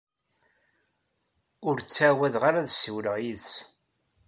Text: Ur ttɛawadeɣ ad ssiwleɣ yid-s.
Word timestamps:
Ur 1.67 1.75
ttɛawadeɣ 1.79 2.43
ad 2.45 2.67
ssiwleɣ 2.69 3.15
yid-s. 3.23 3.51